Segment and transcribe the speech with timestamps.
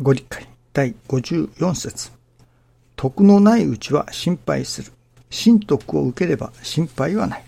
[0.00, 2.10] ご理解第54節
[2.96, 4.90] 徳のないうちは心配する。
[5.30, 7.44] 神徳を受ければ心配はない。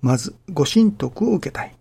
[0.00, 1.74] まず、ご神徳を受けたい。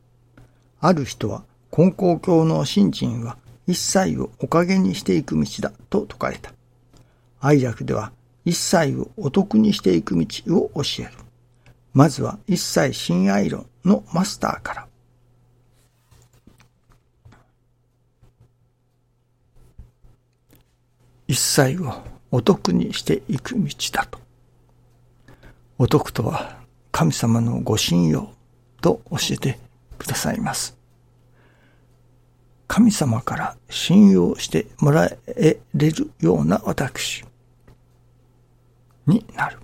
[0.82, 1.44] ある人は、
[1.76, 3.38] 根高教の信心は
[3.68, 6.52] 一切をおかげにしていく道だと説かれた。
[7.42, 8.12] 愛楽では、
[8.44, 10.26] 一切をお得にしていく道
[10.58, 11.12] を教える。
[11.94, 14.88] まずは一切新愛論のマスターから。
[21.34, 21.92] 一切を
[22.30, 24.20] お得にしていく道だと。
[25.80, 26.60] お得とは
[26.91, 28.32] 神様のご信用
[28.82, 29.58] と教えて
[29.98, 30.77] くださいます。
[32.68, 37.26] 神様から信用してもらえれるような私
[39.08, 39.58] になる。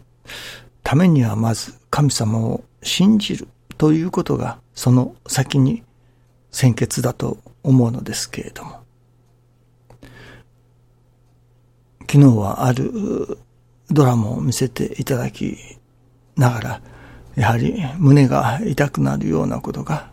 [0.81, 5.83] ためにはまず神様を信じるということがその先に
[6.49, 8.88] 先決だと思うのですけれども。
[12.11, 13.37] 昨日はある
[13.91, 15.55] ドラマを見せていただき
[16.35, 16.81] ながら、
[17.35, 20.09] やはり胸が痛くなるようなことが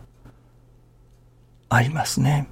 [1.71, 2.49] ありますね。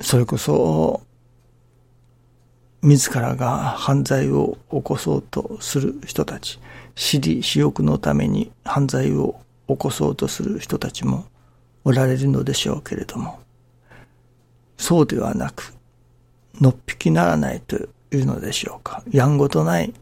[0.00, 1.02] それこそ、
[2.82, 6.58] 自らが犯罪を起こそうとする人たち、
[6.96, 9.36] 私利私欲のために犯罪を
[9.68, 11.26] 起こそうとする人たちも
[11.84, 13.38] おられるのでしょうけれども、
[14.76, 15.72] そうではなく、
[16.60, 19.02] のっぴきならないというのでしょうか。
[19.10, 19.92] やんごとない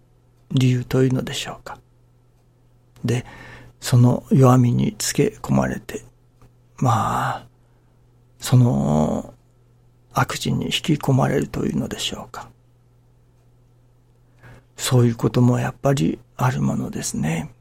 [0.53, 1.79] 理由というのでしょうか。
[3.05, 3.25] で、
[3.81, 6.03] その弱みにつけ込まれて、
[6.79, 7.47] まあ、
[8.39, 9.35] その
[10.13, 12.49] 悪事に引き込まれるというのでしょうか。
[14.77, 17.53] そういうこともやっぱりあるものですね。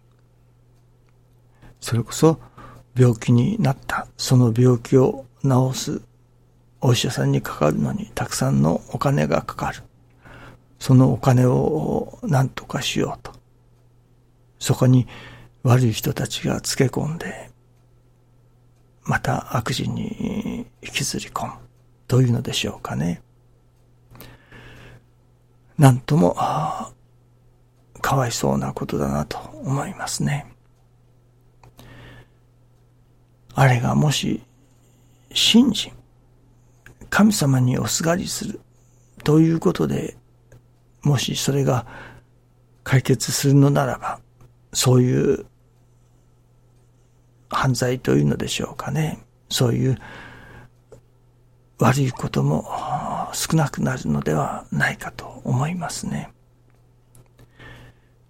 [1.79, 2.39] それこそ
[2.95, 6.01] 病気になったその病気を治す
[6.81, 9.83] お医者さんにかかるのにたくさんのお金がかかる。
[10.79, 13.33] そのお金を何とかしようと。
[14.59, 15.07] そこに
[15.63, 17.49] 悪い人たちがつけ込んで、
[19.03, 21.53] また悪事に引きずり込む
[22.07, 23.21] というのでしょうかね。
[25.77, 26.35] なんとも、
[28.01, 30.53] かわいそうなことだなと思いますね。
[33.53, 34.41] あれがもし、
[35.33, 35.91] 信心、
[37.09, 38.59] 神様におすがりする
[39.23, 40.17] ということで、
[41.01, 41.85] もしそれが
[42.83, 44.19] 解決するのならば、
[44.73, 45.45] そういう
[47.49, 49.19] 犯罪というのでしょうかね。
[49.49, 49.97] そういう
[51.79, 52.65] 悪いことも
[53.33, 56.31] 少なくなるのではないかと思いますね。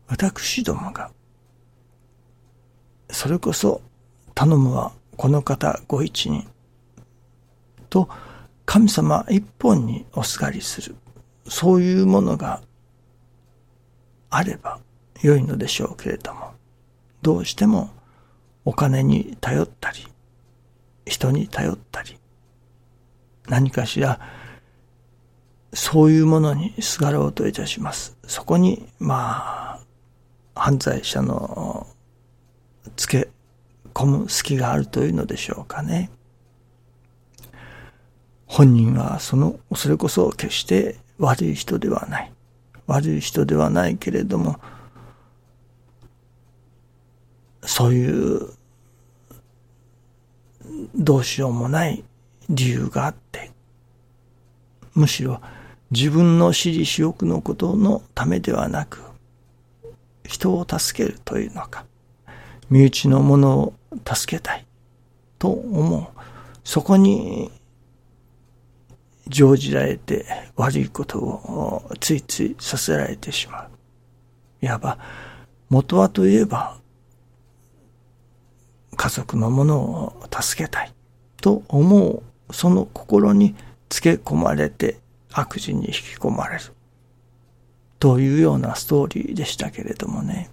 [0.07, 1.11] 私どもが、
[3.11, 3.81] それこそ
[4.35, 6.47] 頼むはこの方ご一人
[7.90, 8.07] と
[8.69, 10.96] 神様一本におすがりする、
[11.47, 12.62] そういうものが
[14.30, 14.80] あれば
[15.24, 16.52] 良いのでしょうけれども、
[17.24, 17.90] どうしても
[18.66, 20.06] お金に頼ったり、
[21.08, 22.19] 人に頼ったり、
[23.47, 24.19] 何かしら
[25.74, 28.18] そういうものにすがろうといたします。
[28.28, 29.79] そこに、まあ、
[30.53, 31.88] 犯罪者の
[32.96, 33.29] つけ
[33.96, 36.12] 込む隙があるというのでしょうかね。
[38.59, 42.34] 本人はその、それこそ決して悪い人ではない。
[42.88, 44.59] 悪い人ではないけれども、
[47.62, 48.50] そういう
[50.94, 52.03] どうしようもない
[52.50, 53.50] 理由があって、
[54.94, 55.40] むしろ
[55.90, 59.00] 自分の私利私欲のことのためではなく、
[60.26, 61.86] 人を助けるというのか、
[62.70, 63.74] 身内の者を
[64.06, 64.66] 助けたい
[65.38, 66.20] と思う。
[66.66, 67.53] そこに
[69.29, 70.25] 乗じられて
[70.56, 73.69] 悪いことをついついさせられてしまう。
[74.62, 74.97] いわば、
[75.69, 76.78] 元はといえば、
[78.96, 80.93] 家族のものを助けたい
[81.41, 83.55] と思う、その心に
[83.87, 84.99] つけ込まれて
[85.31, 86.61] 悪事に引き込まれる。
[87.99, 90.49] というようなストーリーでしたけれどもね。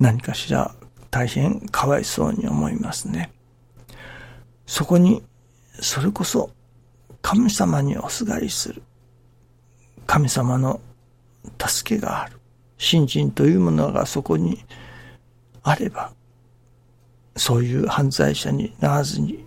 [0.00, 0.74] 何かしら
[1.10, 3.30] 大変かわいそうに思いますね。
[4.66, 5.22] そこに、
[5.80, 6.50] それこそ
[7.24, 8.82] 神様におすがりする。
[10.06, 10.78] 神様の
[11.58, 12.38] 助けがある。
[12.76, 14.62] 信心というものがそこに
[15.62, 16.12] あれば、
[17.34, 19.42] そういう犯罪者にならずに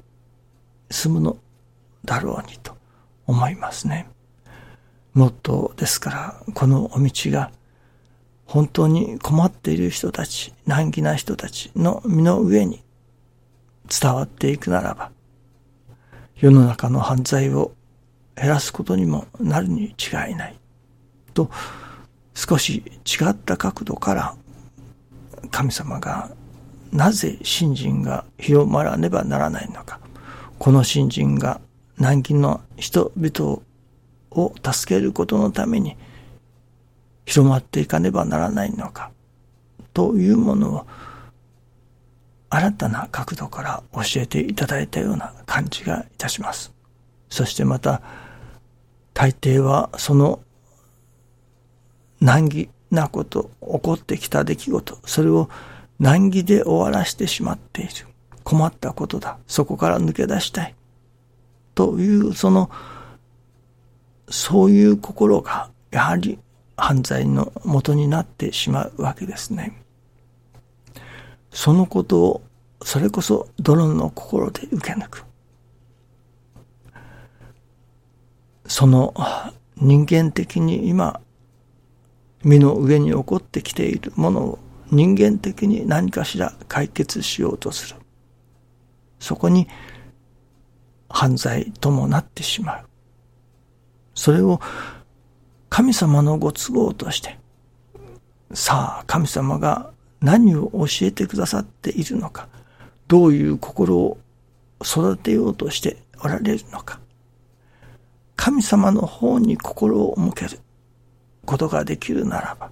[0.90, 1.38] 済むの
[2.04, 2.76] だろうにと
[3.28, 4.10] 思いますね。
[5.14, 7.52] もっとですから、このお道が
[8.48, 12.84] 本当に困っている人たち、難儀な人たちの身の上に
[13.88, 15.12] 伝わっていくならば、
[16.40, 17.72] 世の中の犯罪を
[18.36, 20.56] 減らすことにもなるに違いない。
[21.34, 21.50] と、
[22.36, 24.36] 少し違った角度から
[25.50, 26.30] 神様が
[26.92, 30.00] なぜ信心が広まらねばならないのか。
[30.60, 31.60] この信心が
[31.98, 33.62] 難儀の人々
[34.32, 35.98] を助けることのために
[37.26, 39.12] 広まっていかねばならないのか。
[39.94, 40.88] というものを
[42.50, 46.74] 新たな角度から教えていただいたような感じがいたします。
[47.30, 48.02] そしてまた、
[49.14, 50.40] 大抵はその
[52.22, 55.50] 難儀なこと、起こってきた出来事、それを
[56.00, 57.92] 難儀で終わらしてしまっている。
[58.44, 59.38] 困ったことだ。
[59.48, 60.76] そこから抜け出したい。
[61.76, 62.70] という、その、
[64.30, 66.40] そういう心が、やはり
[66.78, 69.82] 犯罪の元になってしまうわけですね。
[71.58, 72.42] そのことを、
[72.84, 75.26] それこそ泥の心で受け抜く。
[78.68, 79.16] その
[79.76, 81.20] 人間的に今、
[82.44, 84.60] 身の上に起こってきているものを
[84.92, 87.96] 人間的に何かしら解決しようとする。
[89.20, 89.68] そこに
[91.10, 92.86] 犯罪ともなってしまう。
[94.14, 94.62] それを
[95.70, 97.40] 神様のご都合として、
[98.54, 102.48] さあ神様が何を教えてくださっているのか、
[103.08, 104.18] どういう心を
[104.84, 107.00] 育てようとしておられるのか、
[108.36, 110.60] 神様の方に心を向ける
[111.46, 112.72] ことができるならば、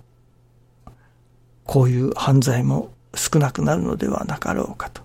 [1.63, 5.01] こういう犯罪も少なくなるのではなかろうかと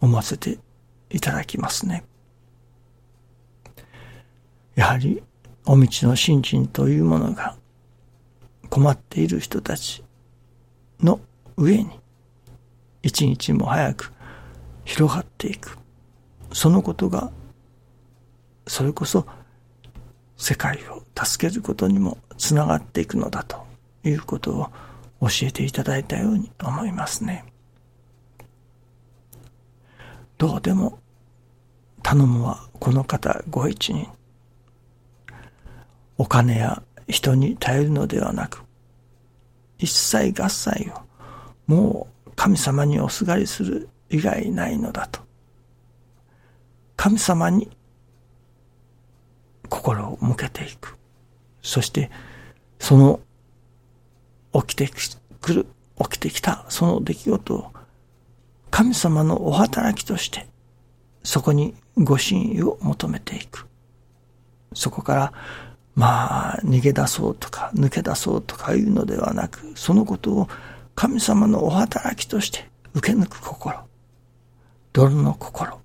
[0.00, 0.58] 思わせて
[1.10, 2.04] いただきますね。
[4.74, 5.22] やはり、
[5.66, 7.56] お道の信心というものが
[8.70, 10.02] 困っている人たち
[11.02, 11.20] の
[11.56, 12.00] 上に
[13.02, 14.12] 一日も早く
[14.84, 15.78] 広がっていく。
[16.52, 17.30] そのことが、
[18.66, 19.26] それこそ
[20.36, 23.66] 世界を助けることにもつながっていくのだと
[24.04, 24.70] いうことを
[25.20, 27.44] 教えていただいたように思いますね。
[30.38, 31.00] どうでも
[32.02, 34.08] 頼むはこの方ご一人。
[36.16, 38.62] お金や人に頼るのではなく、
[39.78, 41.08] 一切合切を
[41.66, 45.20] もう神様におすがりする以外ないのだと。
[46.96, 47.68] 神様に
[49.68, 50.96] 心を向けていく。
[51.62, 52.10] そして、
[52.78, 53.20] その
[54.52, 54.90] 起きて
[55.40, 55.66] くる、
[55.98, 57.72] 起きてきたその出来事を
[58.70, 60.46] 神様のお働きとして、
[61.22, 63.66] そこにご神意を求めていく。
[64.74, 65.32] そこから、
[65.98, 70.48] まあ、逃げ出そうとか、抜け出そうとかいうのではなく、そのことを
[70.94, 73.80] 神様のお働きとして受け抜く心。
[74.92, 75.80] 泥の心。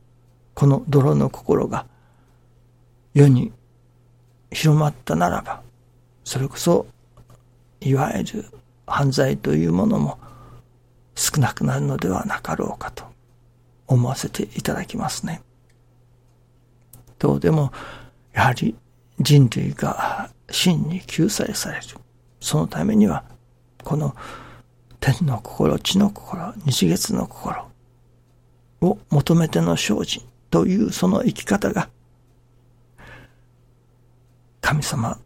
[0.54, 1.88] この泥の心が
[3.16, 3.52] 世に
[4.52, 5.64] 広まったならば、
[6.24, 6.86] それこそ、
[7.82, 8.46] いわゆる
[8.86, 10.20] 犯罪というものも
[11.16, 13.04] 少なくなるのではなかろうかと
[13.88, 15.42] 思わせていただきますね。
[17.18, 17.72] どうでも、
[18.34, 18.76] やはり
[19.20, 21.84] 人類が真に救済される。
[22.40, 23.24] そのためには、
[23.84, 24.16] この
[25.00, 27.68] 天の心、地の心、日月の心
[28.82, 31.90] を求めての精進というその生き方が、
[34.62, 35.20] 神様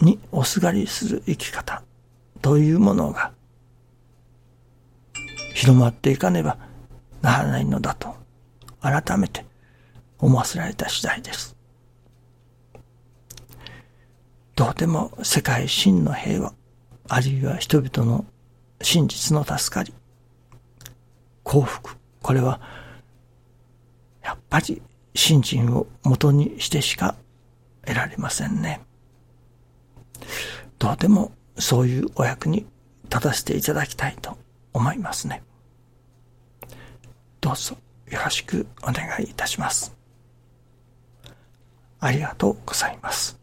[0.00, 1.82] におすがりする生き方
[2.40, 3.32] というものが
[5.54, 6.56] 広まっていかねば
[7.20, 8.14] ならないのだと
[8.80, 9.44] 改めて
[10.18, 11.57] 思わせられた次第です。
[14.58, 16.52] どうでも世界真の平和、
[17.08, 18.26] あるいは人々の
[18.82, 19.94] 真実の助かり、
[21.44, 22.60] 幸福、これは
[24.20, 24.82] やっぱり
[25.14, 27.14] 信心を元にしてしか
[27.86, 28.80] 得られませんね。
[30.80, 32.66] どうでもそういうお役に
[33.04, 34.36] 立たせていただきたいと
[34.72, 35.44] 思いますね。
[37.40, 37.76] どうぞ
[38.10, 39.94] よろしくお願いいたします。
[42.00, 43.38] ありがとうございます。